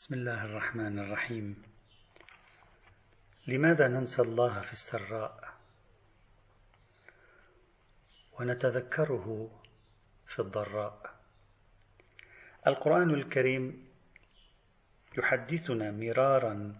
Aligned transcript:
بسم 0.00 0.14
الله 0.14 0.44
الرحمن 0.44 0.98
الرحيم. 0.98 1.62
لماذا 3.46 3.88
ننسى 3.88 4.22
الله 4.22 4.60
في 4.60 4.72
السراء؟ 4.72 5.54
ونتذكره 8.32 9.50
في 10.26 10.38
الضراء. 10.38 11.14
القرآن 12.66 13.10
الكريم 13.10 13.88
يحدثنا 15.18 15.90
مرارا 15.90 16.74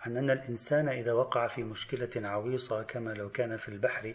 عن 0.00 0.16
أن 0.16 0.30
الإنسان 0.30 0.88
إذا 0.88 1.12
وقع 1.12 1.48
في 1.48 1.62
مشكلة 1.62 2.28
عويصة 2.28 2.82
كما 2.82 3.10
لو 3.10 3.30
كان 3.30 3.56
في 3.56 3.68
البحر 3.68 4.14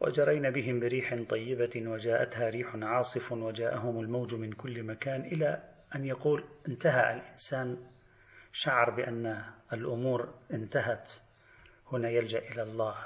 وجرينا 0.00 0.50
بهم 0.50 0.80
بريح 0.80 1.22
طيبة 1.28 1.70
وجاءتها 1.76 2.50
ريح 2.50 2.76
عاصف 2.76 3.32
وجاءهم 3.32 4.00
الموج 4.00 4.34
من 4.34 4.52
كل 4.52 4.82
مكان 4.82 5.20
إلى 5.20 5.62
أن 5.94 6.04
يقول 6.04 6.44
انتهى 6.68 7.14
الإنسان. 7.14 7.86
شعر 8.52 8.90
بأن 8.90 9.44
الأمور 9.72 10.34
انتهت. 10.52 11.12
هنا 11.92 12.10
يلجأ 12.10 12.38
إلى 12.38 12.62
الله. 12.62 12.96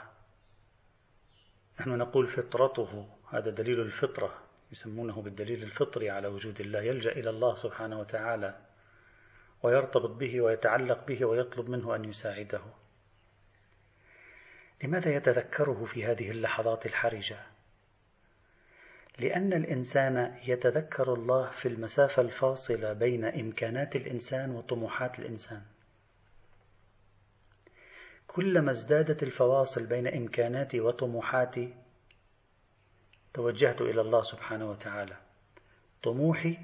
نحن 1.80 1.98
نقول 1.98 2.27
فطرته. 2.27 3.09
هذا 3.31 3.51
دليل 3.51 3.81
الفطرة. 3.81 4.42
يسمونه 4.73 5.23
بالدليل 5.23 5.62
الفطري 5.62 6.11
على 6.11 6.29
وجود 6.29 6.61
الله. 6.61 6.83
يلجأ 6.83 7.12
إلى 7.12 7.31
الله 7.31 7.55
سبحانه 7.55 8.01
وتعالى. 8.01 8.55
ويرتبط 9.62 10.11
به 10.11 10.41
ويتعلق 10.41 11.06
به 11.06 11.25
ويطلب 11.25 11.69
منه 11.70 11.95
أن 11.95 12.05
يساعده. 12.05 12.61
لماذا 14.84 15.16
يتذكره 15.16 15.84
في 15.84 16.05
هذه 16.05 16.30
اللحظات 16.30 16.87
الحرجة 16.87 17.38
لأن 19.19 19.52
الإنسان 19.52 20.38
يتذكر 20.47 21.15
الله 21.15 21.51
في 21.51 21.69
المسافة 21.69 22.23
الفاصلة 22.23 22.92
بين 22.92 23.25
إمكانات 23.25 23.97
الإنسان 23.97 24.51
وطموحات 24.51 25.19
الإنسان. 25.19 25.62
كلما 28.27 28.70
ازدادت 28.70 29.22
الفواصل 29.22 29.86
بين 29.86 30.06
إمكاناتي 30.06 30.81
وطموحاتي 30.81 31.75
توجهت 33.34 33.81
إلى 33.81 34.00
الله 34.00 34.22
سبحانه 34.22 34.70
وتعالى. 34.70 35.16
طموحي 36.03 36.59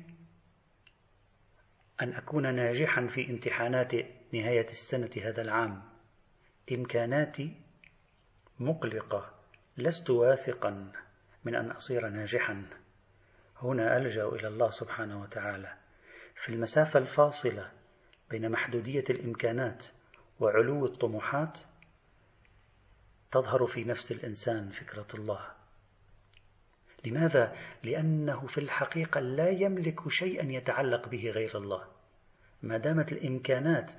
أن 2.02 2.12
أكون 2.12 2.54
ناجحا 2.54 3.06
في 3.06 3.30
امتحانات 3.30 3.94
نهاية 4.32 4.66
السنة 4.70 5.10
هذا 5.16 5.42
العام. 5.42 5.82
إمكاناتي 6.72 7.69
مقلقة، 8.60 9.30
لست 9.76 10.10
واثقا 10.10 10.92
من 11.44 11.54
أن 11.54 11.70
أصير 11.70 12.08
ناجحا. 12.08 12.62
هنا 13.62 13.96
ألجأ 13.96 14.28
إلى 14.28 14.48
الله 14.48 14.70
سبحانه 14.70 15.22
وتعالى. 15.22 15.74
في 16.34 16.48
المسافة 16.48 16.98
الفاصلة 16.98 17.70
بين 18.30 18.50
محدودية 18.50 19.04
الإمكانات 19.10 19.86
وعلو 20.40 20.86
الطموحات 20.86 21.58
تظهر 23.30 23.66
في 23.66 23.84
نفس 23.84 24.12
الإنسان 24.12 24.70
فكرة 24.70 25.06
الله. 25.14 25.46
لماذا؟ 27.04 27.56
لأنه 27.82 28.46
في 28.46 28.58
الحقيقة 28.58 29.20
لا 29.20 29.48
يملك 29.48 30.08
شيئا 30.08 30.52
يتعلق 30.52 31.08
به 31.08 31.30
غير 31.30 31.58
الله. 31.58 31.84
ما 32.62 32.76
دامت 32.76 33.12
الإمكانات 33.12 33.92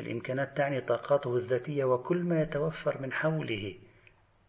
الإمكانات 0.00 0.56
تعني 0.56 0.80
طاقاته 0.80 1.36
الذاتية 1.36 1.84
وكل 1.84 2.22
ما 2.22 2.42
يتوفر 2.42 3.02
من 3.02 3.12
حوله 3.12 3.78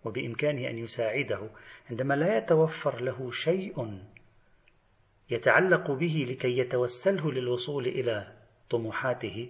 وبإمكانه 0.05 0.69
أن 0.69 0.77
يساعده 0.77 1.49
عندما 1.89 2.13
لا 2.13 2.37
يتوفر 2.37 3.01
له 3.01 3.31
شيء 3.31 3.99
يتعلق 5.29 5.91
به 5.91 6.25
لكي 6.29 6.57
يتوسله 6.57 7.31
للوصول 7.31 7.87
إلى 7.87 8.33
طموحاته 8.69 9.49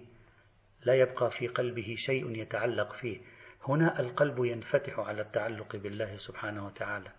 لا 0.84 0.94
يبقى 0.94 1.30
في 1.30 1.46
قلبه 1.48 1.94
شيء 1.98 2.36
يتعلق 2.36 2.92
فيه. 2.92 3.20
هنا 3.68 4.00
القلب 4.00 4.44
ينفتح 4.44 4.98
على 4.98 5.22
التعلق 5.22 5.76
بالله 5.76 6.16
سبحانه 6.16 6.66
وتعالى. 6.66 7.10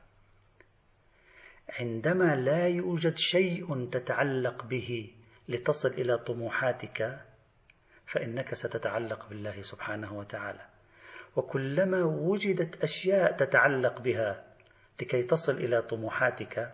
عندما 1.80 2.36
لا 2.36 2.68
يوجد 2.68 3.18
شيء 3.18 3.90
تتعلق 3.90 4.64
به 4.66 5.14
لتصل 5.50 5.90
إلى 5.90 6.18
طموحاتك 6.18 7.20
فإنك 8.06 8.54
ستتعلق 8.54 9.30
بالله 9.30 9.62
سبحانه 9.62 10.18
وتعالى. 10.18 10.71
وكلما 11.36 12.04
وجدت 12.04 12.84
أشياء 12.84 13.32
تتعلق 13.32 14.02
بها 14.02 14.44
لكي 15.02 15.24
تصل 15.24 15.54
إلى 15.58 15.82
طموحاتك 15.82 16.72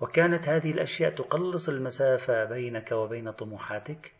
وكانت 0.00 0.48
هذه 0.48 0.70
الأشياء 0.70 1.10
تقلص 1.14 1.68
المسافة 1.68 2.44
بينك 2.44 2.92
وبين 2.92 3.30
طموحاتك 3.30 4.12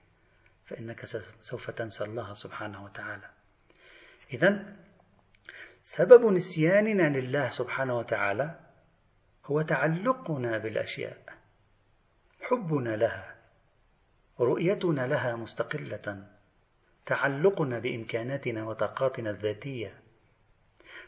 فإنك 0.66 1.04
سوف 1.40 1.70
تنسى 1.70 2.04
الله 2.04 2.32
سبحانه 2.32 2.84
وتعالى. 2.84 3.30
إذا 4.32 4.74
سبب 5.82 6.32
نسياننا 6.32 7.18
لله 7.18 7.48
سبحانه 7.48 7.98
وتعالى 7.98 8.60
هو 9.44 9.62
تعلقنا 9.62 10.58
بالأشياء 10.58 11.18
حبنا 12.40 12.96
لها 12.96 13.34
رؤيتنا 14.40 15.06
لها 15.06 15.36
مستقلة. 15.36 16.37
تعلقنا 17.08 17.78
بإمكاناتنا 17.78 18.64
وطاقاتنا 18.64 19.30
الذاتية. 19.30 19.94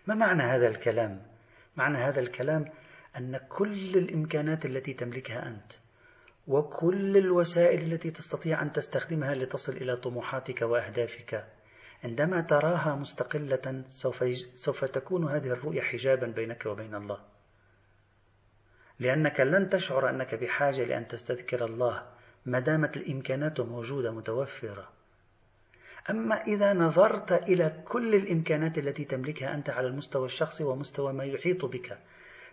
ما 0.07 0.15
معنى 0.15 0.43
هذا 0.43 0.69
الكلام؟ 0.69 1.23
معنى 1.77 1.99
هذا 1.99 2.21
الكلام 2.21 2.65
أن 3.17 3.37
كل 3.37 3.97
الإمكانات 3.97 4.67
التي 4.67 4.95
تملكها 4.95 5.47
أنت 5.47 5.73
وكل 6.49 7.17
الوسائل 7.17 7.93
التي 7.93 8.11
تستطيع 8.11 8.63
أن 8.63 8.73
تستخدمها 8.73 9.35
لتصل 9.35 9.73
إلى 9.73 9.97
طموحاتك 9.97 10.63
وأهدافك 10.63 11.45
عندما 12.05 12.41
تراها 12.41 12.95
مستقلة 12.95 13.85
سوف 13.89 14.25
سوف 14.55 14.85
تكون 14.85 15.29
هذه 15.29 15.47
الرؤية 15.47 15.81
حجابا 15.81 16.27
بينك 16.27 16.67
وبين 16.67 16.95
الله. 16.95 17.21
لأنك 18.99 19.41
لن 19.41 19.69
تشعر 19.69 20.11
أنك 20.11 20.35
بحاجة 20.35 20.85
لأن 20.85 21.07
تستذكر 21.07 21.65
الله 21.65 22.07
ما 22.47 22.59
دامت 22.59 22.97
الإمكانات 22.97 23.61
موجودة 23.61 24.11
متوفرة. 24.11 25.00
أما 26.11 26.43
إذا 26.43 26.73
نظرت 26.73 27.33
إلى 27.33 27.83
كل 27.89 28.15
الإمكانات 28.15 28.79
التي 28.79 29.05
تملكها 29.05 29.55
أنت 29.55 29.71
على 29.71 29.87
المستوى 29.87 30.27
الشخصي 30.27 30.65
ومستوى 30.65 31.13
ما 31.13 31.25
يحيط 31.25 31.65
بك 31.65 31.99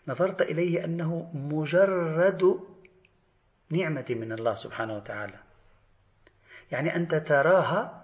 نظرت 0.08 0.42
إليه 0.42 0.86
أنه 0.86 1.32
مجرد 1.34 2.60
نعمة 3.70 4.06
من 4.10 4.32
الله 4.32 4.54
سبحانه 4.54 4.96
وتعالى. 4.96 5.40
يعني 6.72 6.96
أنت 6.96 7.16
تراها 7.16 8.04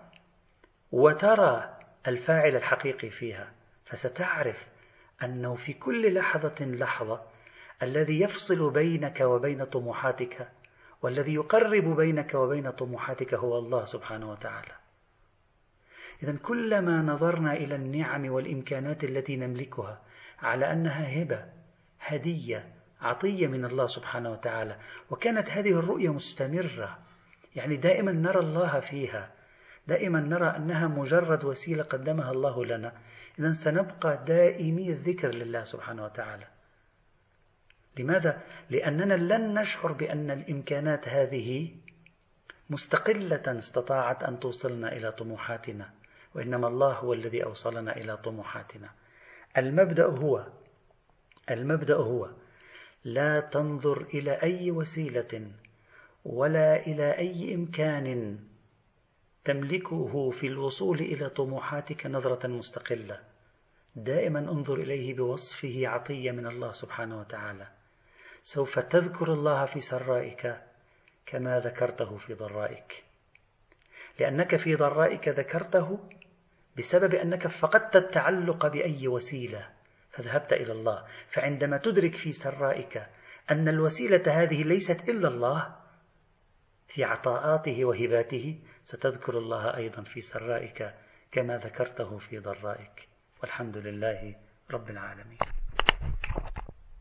وترى 0.91 1.77
الفاعل 2.07 2.55
الحقيقي 2.55 3.09
فيها 3.09 3.51
فستعرف 3.85 4.67
أنه 5.23 5.55
في 5.55 5.73
كل 5.73 6.13
لحظة 6.13 6.65
لحظة 6.65 7.21
الذي 7.83 8.19
يفصل 8.21 8.71
بينك 8.71 9.21
وبين 9.21 9.65
طموحاتك 9.65 10.49
والذي 11.01 11.33
يقرب 11.33 11.95
بينك 11.95 12.33
وبين 12.33 12.71
طموحاتك 12.71 13.33
هو 13.33 13.57
الله 13.59 13.85
سبحانه 13.85 14.31
وتعالى. 14.31 14.82
إذا 16.23 16.35
كلما 16.35 17.01
نظرنا 17.01 17.53
إلى 17.53 17.75
النعم 17.75 18.31
والإمكانات 18.31 19.03
التي 19.03 19.35
نملكها 19.35 20.01
على 20.39 20.71
أنها 20.71 21.21
هبة 21.21 21.45
هدية 21.99 22.73
عطية 23.01 23.47
من 23.47 23.65
الله 23.65 23.87
سبحانه 23.87 24.31
وتعالى 24.31 24.77
وكانت 25.09 25.51
هذه 25.51 25.71
الرؤية 25.71 26.13
مستمرة. 26.13 26.99
يعني 27.55 27.75
دائما 27.75 28.11
نرى 28.11 28.39
الله 28.39 28.79
فيها 28.79 29.31
دائما 29.87 30.19
نرى 30.19 30.47
أنها 30.47 30.87
مجرد 30.87 31.43
وسيلة 31.43 31.83
قدمها 31.83 32.31
الله 32.31 32.65
لنا. 32.65 32.93
إذا 33.39 33.51
سنبقى 33.51 34.23
دائمي 34.27 34.89
الذكر 34.89 35.29
لله 35.35 35.63
سبحانه 35.63 36.05
وتعالى. 36.05 36.47
لماذا؟ 37.99 38.41
لأننا 38.69 39.13
لن 39.13 39.59
نشعر 39.59 39.91
بأن 39.91 40.31
الإمكانات 40.31 41.09
هذه 41.09 41.75
مستقلة 42.69 43.59
استطاعت 43.59 44.23
أن 44.23 44.39
توصلنا 44.39 44.91
إلى 44.91 45.11
طموحاتنا. 45.11 46.02
وإنما 46.35 46.67
الله 46.67 46.93
هو 46.93 47.13
الذي 47.13 47.43
أوصلنا 47.43 47.97
إلى 47.97 48.17
طموحاتنا. 48.17 48.89
المبدأ 49.57 50.05
هو 50.05 50.47
المبدأ 51.51 51.95
هو 51.95 52.29
لا 53.03 53.39
تنظر 53.39 54.01
إلى 54.01 54.31
أي 54.31 54.71
وسيلة 54.71 55.51
ولا 56.25 56.75
إلى 56.87 57.17
أي 57.17 57.55
إمكان 57.55 58.39
تملكه 59.43 60.29
في 60.29 60.47
الوصول 60.47 60.99
إلى 60.99 61.29
طموحاتك 61.29 62.05
نظرة 62.05 62.47
مستقلة. 62.47 63.19
دائما 63.95 64.39
انظر 64.39 64.75
إليه 64.75 65.13
بوصفه 65.13 65.87
عطية 65.87 66.31
من 66.31 66.47
الله 66.47 66.71
سبحانه 66.71 67.19
وتعالى. 67.19 67.67
سوف 68.43 68.79
تذكر 68.79 69.33
الله 69.33 69.65
في 69.65 69.79
سرائك 69.79 70.61
كما 71.25 71.59
ذكرته 71.59 72.17
في 72.17 72.33
ضرائك. 72.33 73.03
لأنك 74.19 74.55
في 74.55 74.75
ضرائك 74.75 75.27
ذكرته 75.27 75.99
بسبب 76.77 77.15
أنك 77.15 77.47
فقدت 77.47 77.95
التعلق 77.95 78.67
بأي 78.67 79.07
وسيلة 79.07 79.69
فذهبت 80.11 80.53
إلى 80.53 80.71
الله. 80.71 81.05
فعندما 81.29 81.77
تدرك 81.77 82.15
في 82.15 82.31
سرائك 82.31 83.07
أن 83.51 83.67
الوسيلة 83.67 84.23
هذه 84.27 84.63
ليست 84.63 85.09
إلا 85.09 85.27
الله 85.27 85.75
في 86.87 87.03
عطاءاته 87.03 87.85
وهباته 87.85 88.59
ستذكر 88.83 89.37
الله 89.37 89.77
أيضا 89.77 90.03
في 90.03 90.21
سرائك 90.21 90.93
كما 91.31 91.57
ذكرته 91.57 92.17
في 92.17 92.39
ضرائك. 92.39 93.09
والحمد 93.41 93.77
لله 93.77 94.35
رب 94.71 94.89
العالمين. 94.89 95.62